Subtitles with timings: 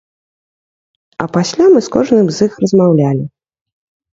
[1.23, 3.25] А пасля мы з кожным з іх размаўлялі.